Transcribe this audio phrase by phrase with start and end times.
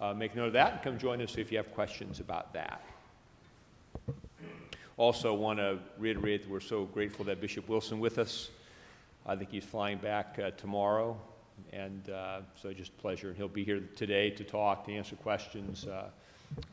[0.00, 2.82] uh, make note of that and come join us if you have questions about that.
[4.96, 8.50] Also, want to reiterate that we're so grateful that Bishop Wilson with us.
[9.26, 11.16] I think he's flying back uh, tomorrow,
[11.72, 13.32] and uh, so just a pleasure.
[13.32, 16.06] He'll be here today to talk, to answer questions uh,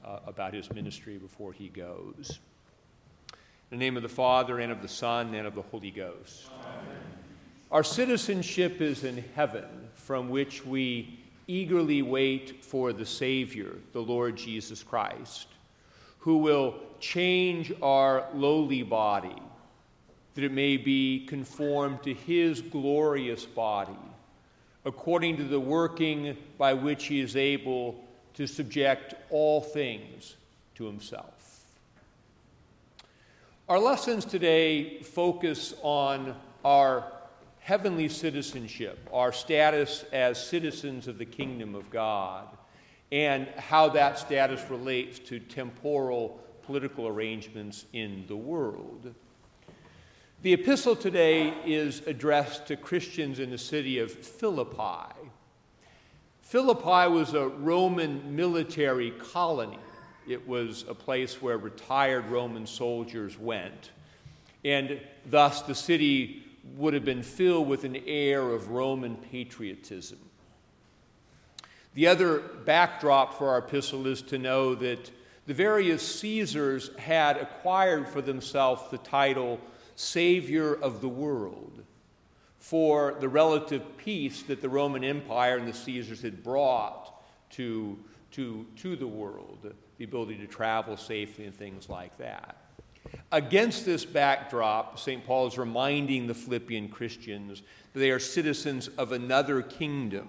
[0.04, 2.40] uh, about his ministry before he goes.
[3.72, 6.50] In the name of the Father, and of the Son, and of the Holy Ghost.
[6.62, 6.98] Amen.
[7.72, 14.36] Our citizenship is in heaven, from which we eagerly wait for the Savior, the Lord
[14.36, 15.48] Jesus Christ,
[16.20, 19.42] who will change our lowly body,
[20.34, 23.98] that it may be conformed to his glorious body,
[24.86, 30.36] according to the working by which he is able to subject all things
[30.76, 31.64] to himself.
[33.68, 37.04] Our lessons today focus on our
[37.66, 42.48] heavenly citizenship, our status as citizens of the kingdom of God,
[43.12, 49.16] and how that status relates to temporal political arrangements in the world.
[50.44, 55.16] The epistle today is addressed to Christians in the city of Philippi.
[56.44, 59.80] Philippi was a Roman military colony
[60.28, 63.92] it was a place where retired Roman soldiers went.
[64.64, 65.00] And
[65.30, 66.44] thus, the city
[66.76, 70.20] would have been filled with an air of Roman patriotism.
[71.94, 75.12] The other backdrop for our epistle is to know that
[75.46, 79.60] the various Caesars had acquired for themselves the title
[79.96, 81.84] Savior of the world
[82.60, 87.98] for the relative peace that the Roman Empire and the Caesars had brought to,
[88.32, 92.58] to, to the world the ability to travel safely and things like that.
[93.32, 95.26] Against this backdrop, St.
[95.26, 97.62] Paul is reminding the Philippian Christians
[97.94, 100.28] that they are citizens of another kingdom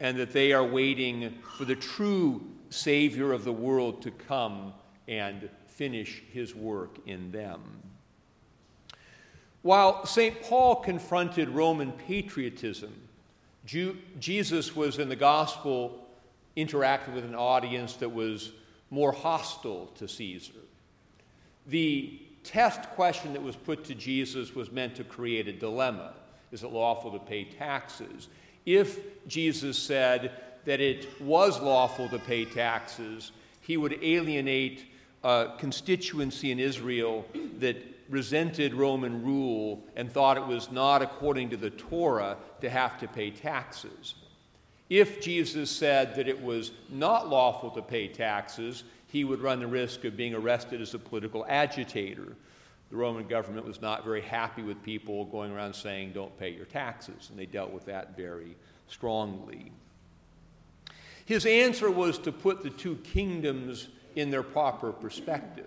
[0.00, 4.74] and that they are waiting for the true Savior of the world to come
[5.08, 7.62] and finish his work in them.
[9.62, 10.42] While St.
[10.42, 12.94] Paul confronted Roman patriotism,
[13.64, 16.06] Jesus was in the gospel
[16.56, 18.52] interacted with an audience that was
[18.90, 20.52] more hostile to Caesar.
[21.66, 26.14] The test question that was put to Jesus was meant to create a dilemma.
[26.52, 28.28] Is it lawful to pay taxes?
[28.64, 30.32] If Jesus said
[30.64, 34.84] that it was lawful to pay taxes, he would alienate
[35.24, 37.24] a constituency in Israel
[37.58, 37.76] that
[38.08, 43.08] resented Roman rule and thought it was not according to the Torah to have to
[43.08, 44.14] pay taxes.
[44.88, 49.66] If Jesus said that it was not lawful to pay taxes, he would run the
[49.66, 52.36] risk of being arrested as a political agitator.
[52.90, 56.66] The Roman government was not very happy with people going around saying, don't pay your
[56.66, 59.72] taxes, and they dealt with that very strongly.
[61.24, 65.66] His answer was to put the two kingdoms in their proper perspective.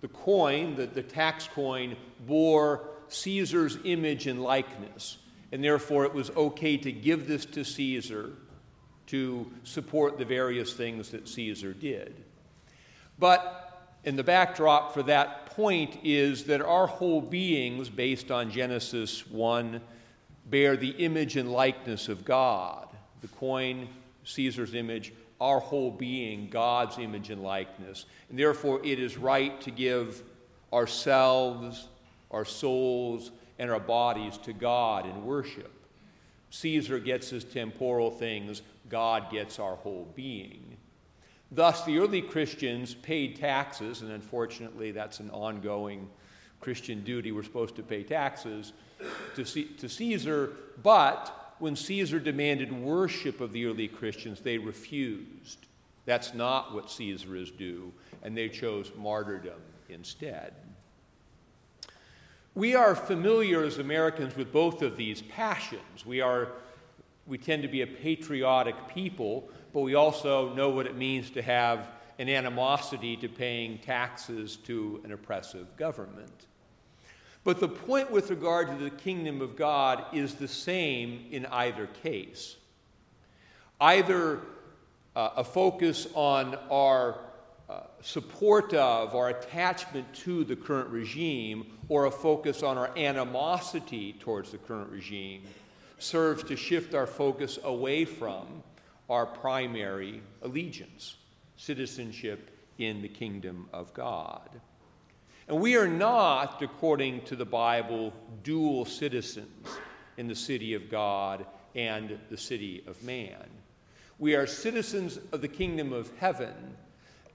[0.00, 5.18] The coin, the, the tax coin, bore Caesar's image and likeness
[5.52, 8.32] and therefore it was okay to give this to Caesar
[9.06, 12.24] to support the various things that Caesar did.
[13.18, 13.62] But
[14.04, 19.80] in the backdrop for that point is that our whole beings, based on Genesis 1,
[20.46, 22.88] bear the image and likeness of God.
[23.20, 23.88] The coin,
[24.24, 28.06] Caesar's image, our whole being, God's image and likeness.
[28.30, 30.22] And therefore, it is right to give
[30.72, 31.88] ourselves,
[32.30, 35.72] our souls, and our bodies to God in worship.
[36.50, 40.76] Caesar gets his temporal things, God gets our whole being.
[41.50, 46.08] Thus, the early Christians paid taxes, and unfortunately, that's an ongoing
[46.60, 47.32] Christian duty.
[47.32, 48.72] We're supposed to pay taxes
[49.36, 50.52] to, to Caesar,
[50.82, 55.66] but when Caesar demanded worship of the early Christians, they refused.
[56.04, 60.54] That's not what Caesar is due, and they chose martyrdom instead.
[62.56, 66.06] We are familiar as Americans with both of these passions.
[66.06, 66.52] We, are,
[67.26, 71.42] we tend to be a patriotic people, but we also know what it means to
[71.42, 71.86] have
[72.18, 76.46] an animosity to paying taxes to an oppressive government.
[77.44, 81.88] But the point with regard to the kingdom of God is the same in either
[82.02, 82.56] case.
[83.82, 84.40] Either
[85.14, 87.18] uh, a focus on our
[87.68, 94.12] uh, support of or attachment to the current regime or a focus on our animosity
[94.20, 95.42] towards the current regime
[95.98, 98.62] serves to shift our focus away from
[99.08, 101.16] our primary allegiance,
[101.56, 104.48] citizenship in the kingdom of God.
[105.48, 109.68] And we are not, according to the Bible, dual citizens
[110.16, 113.44] in the city of God and the city of man.
[114.18, 116.76] We are citizens of the kingdom of heaven,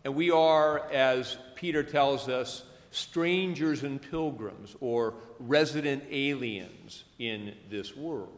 [0.04, 7.96] and we are, as Peter tells us, strangers and pilgrims or resident aliens in this
[7.96, 8.30] world.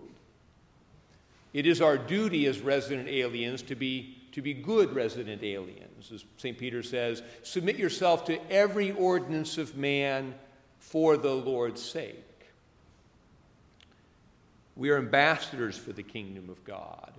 [1.54, 6.12] It is our duty as resident aliens to be, to be good resident aliens.
[6.12, 6.58] As St.
[6.58, 10.36] Peter says, submit yourself to every ordinance of man
[10.80, 12.20] for the Lord's sake.
[14.76, 17.14] We are ambassadors for the kingdom of God.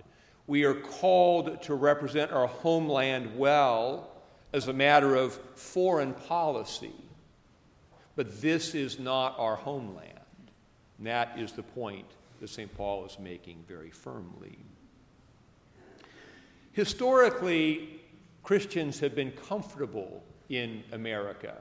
[0.47, 4.14] We are called to represent our homeland well
[4.55, 6.95] as a matter of foreign policy.
[8.15, 10.13] But this is not our homeland.
[10.97, 12.05] And that is the point
[12.39, 12.73] that St.
[12.77, 14.57] Paul is making very firmly.
[16.71, 17.99] Historically,
[18.43, 21.57] Christians have been comfortable in America,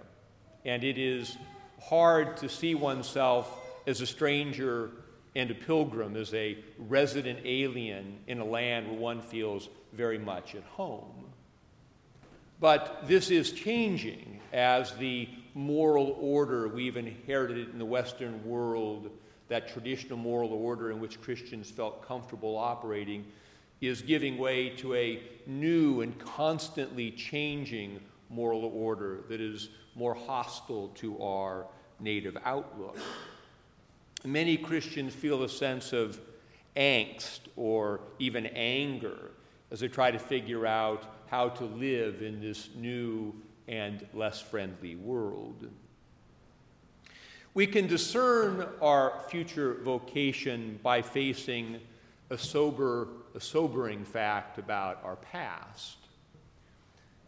[0.65, 1.37] and it is
[1.83, 4.91] hard to see oneself as a stranger
[5.35, 10.55] and a pilgrim, as a resident alien in a land where one feels very much
[10.55, 11.34] at home.
[12.65, 19.11] But this is changing as the moral order we've inherited in the Western world
[19.49, 23.27] that traditional moral order in which Christians felt comfortable operating
[23.83, 28.01] is giving way to a new and constantly changing
[28.31, 31.67] moral order that is more hostile to our
[32.01, 32.97] native outlook.
[34.25, 36.19] Many Christians feel a sense of
[36.75, 39.33] angst or even anger
[39.71, 43.35] as they try to figure out how to live in this new
[43.67, 45.69] and less friendly world.
[47.55, 51.81] We can discern our future vocation by facing
[52.31, 55.97] a, sober, a sobering fact about our past.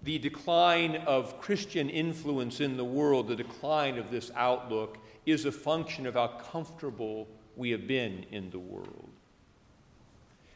[0.05, 5.52] The decline of Christian influence in the world, the decline of this outlook, is a
[5.52, 7.26] function of how comfortable
[7.56, 9.11] we have been in the world.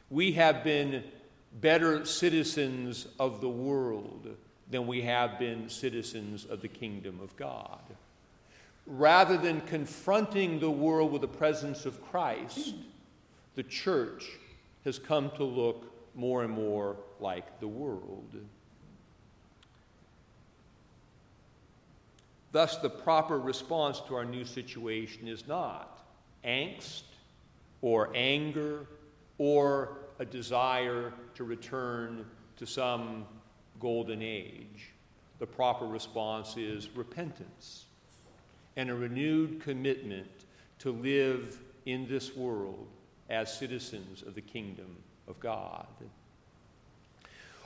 [0.09, 1.03] We have been
[1.53, 4.37] better citizens of the world
[4.71, 7.81] than we have been citizens of the kingdom of God
[8.91, 12.75] rather than confronting the world with the presence of Christ,
[13.55, 14.31] the church
[14.85, 18.35] has come to look more and more like the world.
[22.53, 26.05] Thus, the proper response to our new situation is not
[26.45, 27.03] angst
[27.81, 28.87] or anger
[29.39, 32.27] or a desire to return
[32.57, 33.25] to some
[33.81, 34.93] golden age.
[35.39, 37.87] The proper response is repentance
[38.77, 40.29] and a renewed commitment
[40.81, 42.87] to live in this world
[43.31, 44.95] as citizens of the kingdom
[45.27, 45.87] of God.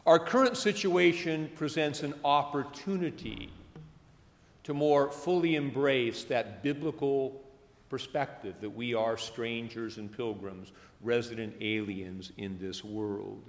[0.07, 3.51] Our current situation presents an opportunity
[4.63, 7.44] to more fully embrace that biblical
[7.95, 13.43] perspective that we are strangers and pilgrims, resident aliens in this world.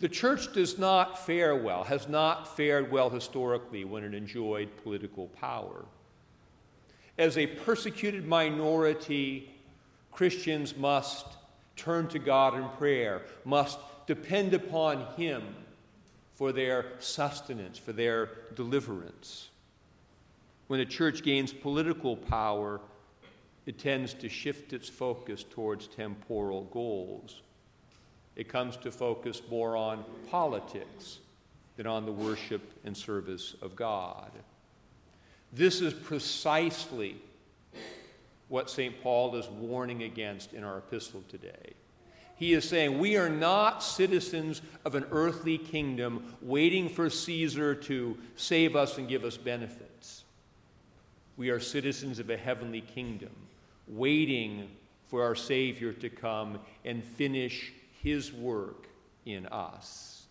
[0.00, 5.28] The church does not fare well, has not fared well historically when it enjoyed political
[5.28, 5.84] power
[7.20, 9.50] as a persecuted minority,
[10.10, 11.26] Christians must
[11.76, 15.42] turn to God in prayer, must depend upon Him
[16.34, 19.50] for their sustenance, for their deliverance.
[20.68, 22.80] When the church gains political power,
[23.66, 27.42] it tends to shift its focus towards temporal goals.
[28.36, 31.18] It comes to focus more on politics
[31.76, 34.30] than on the worship and service of God.
[35.52, 37.16] This is precisely
[38.48, 39.00] what St.
[39.02, 41.74] Paul is warning against in our epistle today.
[42.36, 48.16] He is saying we are not citizens of an earthly kingdom waiting for Caesar to
[48.36, 50.24] save us and give us benefits.
[51.40, 53.32] We are citizens of a heavenly kingdom,
[53.88, 54.68] waiting
[55.08, 58.88] for our Savior to come and finish his work
[59.24, 60.26] in us.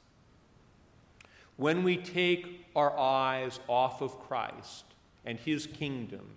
[1.57, 4.85] When we take our eyes off of Christ,
[5.25, 6.27] and his kingdom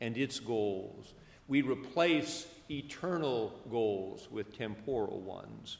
[0.00, 1.14] and its goals.
[1.48, 5.78] We replace eternal goals with temporal ones.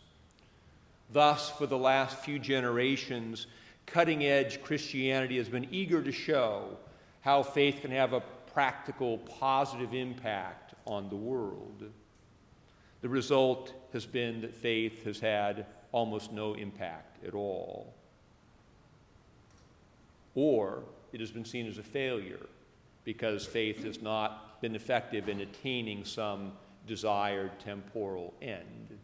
[1.12, 3.46] Thus, for the last few generations,
[3.86, 6.76] cutting edge Christianity has been eager to show
[7.20, 8.22] how faith can have a
[8.56, 11.82] practical, positive impact on the world.
[13.02, 17.92] The result has been that faith has had almost no impact at all.
[20.34, 22.46] Or it has been seen as a failure
[23.04, 26.52] because faith has not been effective in attaining some
[26.86, 28.98] desired temporal end.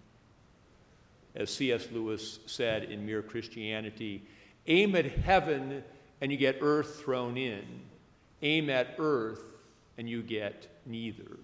[1.35, 1.89] As C.S.
[1.93, 4.23] Lewis said in Mere Christianity,
[4.67, 5.85] aim at heaven
[6.23, 7.92] and you get earth thrown in.
[8.43, 9.43] Aim at earth
[9.99, 11.39] and you get neither.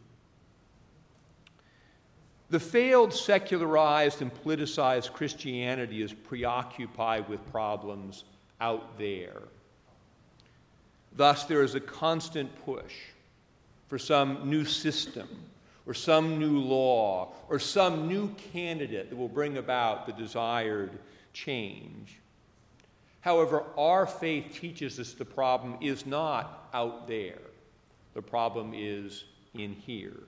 [2.51, 8.25] The failed secularized and politicized Christianity is preoccupied with problems
[8.61, 9.43] out there.
[11.15, 12.95] Thus, there is a constant push
[13.87, 15.29] for some new system
[15.87, 20.99] or some new law or some new candidate that will bring about the desired
[21.33, 22.19] change.
[23.21, 27.41] However, our faith teaches us the problem is not out there,
[28.15, 30.21] the problem is in here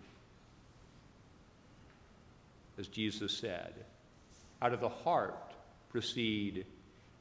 [2.81, 3.75] as Jesus said.
[4.63, 5.53] Out of the heart
[5.91, 6.65] proceed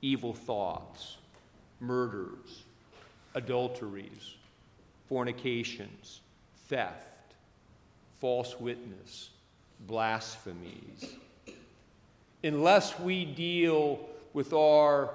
[0.02, 1.18] evil thoughts,
[1.82, 2.64] murders,
[3.36, 4.36] adulteries,
[5.08, 6.22] fornications,
[6.68, 7.34] theft,
[8.20, 9.30] false witness,
[9.82, 11.16] blasphemies.
[12.44, 14.00] Unless we deal
[14.34, 15.10] with our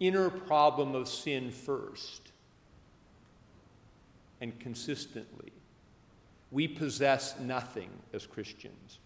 [0.00, 2.32] inner problem of sin first
[4.40, 5.52] and consistently,
[6.50, 8.98] we possess nothing as Christians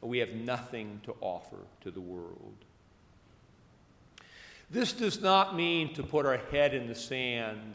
[0.00, 2.54] we have nothing to offer to the world.
[4.70, 7.74] This does not mean to put our head in the sand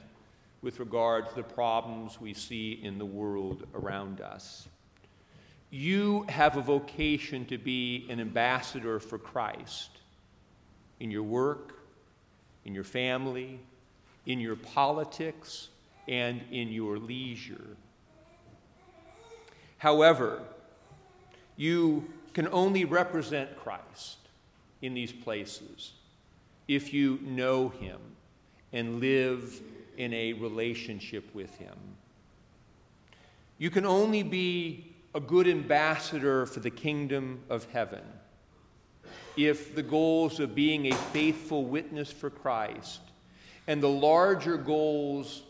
[0.61, 4.67] with regard to the problems we see in the world around us.
[5.69, 9.89] You have a vocation to be an ambassador for Christ
[10.99, 11.79] in your work,
[12.65, 13.59] in your family,
[14.25, 15.69] in your politics,
[16.07, 17.77] and in your leisure.
[19.77, 20.41] However,
[21.55, 24.17] you can only represent Christ
[24.81, 25.93] in these places
[26.67, 27.99] if you know Him
[28.71, 29.61] and live
[29.97, 31.77] in a relationship with Him.
[33.57, 38.03] You can only be a good ambassador for the kingdom of heaven
[39.35, 43.01] if the goals of being a faithful witness for Christ
[43.67, 45.43] and the larger goals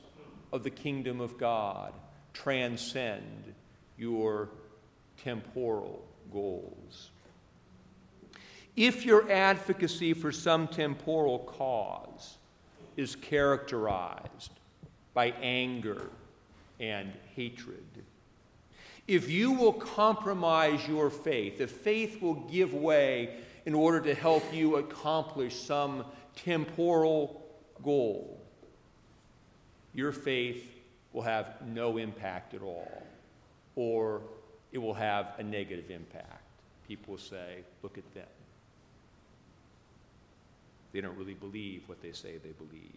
[0.51, 1.93] of the kingdom of God
[2.33, 3.53] transcend
[3.97, 4.49] your
[5.17, 7.11] temporal goals.
[8.75, 12.37] If your advocacy for some temporal cause
[12.97, 14.51] is characterized
[15.13, 16.09] by anger
[16.79, 17.83] and hatred,
[19.07, 24.43] if you will compromise your faith, if faith will give way in order to help
[24.53, 26.05] you accomplish some
[26.35, 27.41] temporal
[27.83, 28.39] goal,
[29.93, 30.65] your faith
[31.13, 33.03] will have no impact at all,
[33.75, 34.21] or
[34.71, 36.41] it will have a negative impact.
[36.87, 38.25] People will say, look at them.
[40.91, 42.91] They don't really believe what they say they believe.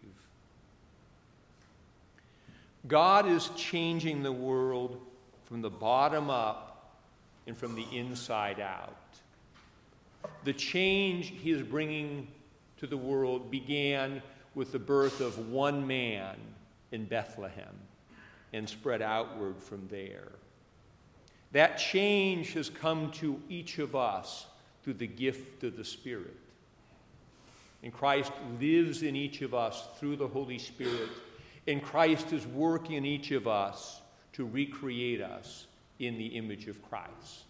[2.86, 5.00] God is changing the world
[5.46, 6.94] from the bottom up
[7.46, 8.96] and from the inside out.
[10.44, 12.28] The change he is bringing
[12.78, 14.22] to the world began
[14.54, 16.36] with the birth of one man
[16.92, 17.74] in Bethlehem
[18.52, 20.32] and spread outward from there.
[21.52, 24.46] That change has come to each of us
[24.82, 26.36] through the gift of the Spirit.
[27.82, 31.10] And Christ lives in each of us through the Holy Spirit.
[31.66, 34.00] And Christ is working in each of us
[34.34, 35.66] to recreate us
[35.98, 37.45] in the image of Christ.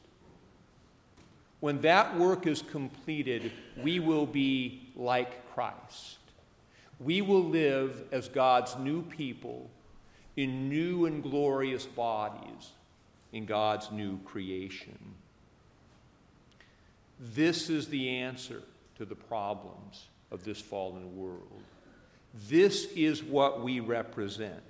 [1.60, 3.50] When that work is completed,
[3.82, 6.18] we will be like Christ.
[7.00, 9.70] We will live as God's new people
[10.36, 12.72] in new and glorious bodies
[13.32, 14.98] in God's new creation.
[17.18, 18.62] This is the answer
[18.96, 21.62] to the problems of this fallen world.
[22.48, 24.62] This is what we represent.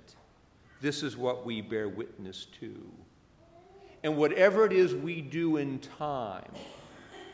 [0.81, 2.75] This is what we bear witness to.
[4.03, 6.51] And whatever it is we do in time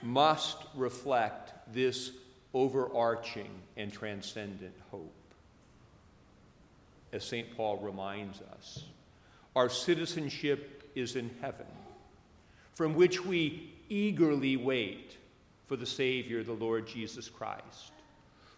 [0.04, 2.12] must reflect this
[2.54, 5.14] overarching and transcendent hope.
[7.12, 7.56] As St.
[7.56, 8.84] Paul reminds us,
[9.56, 11.68] our citizenship is in heaven,
[12.74, 15.18] from which we eagerly wait
[15.68, 17.92] for the Savior, the Lord Jesus Christ,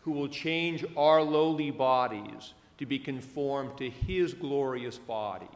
[0.01, 5.47] who will change our lowly bodies to be conformed to his glorious body,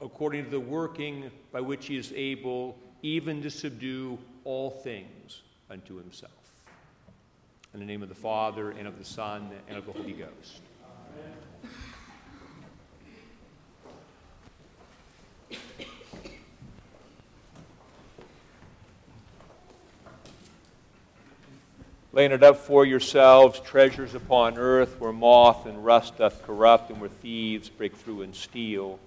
[0.00, 5.96] according to the working by which he is able even to subdue all things unto
[5.96, 6.32] himself.
[7.72, 10.60] In the name of the Father, and of the Son, and of the Holy Ghost.
[22.12, 27.00] laying it up for yourselves treasures upon earth where moth and rust doth corrupt and
[27.00, 28.98] where thieves break through and steal